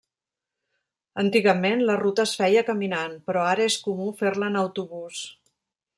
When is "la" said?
1.89-1.97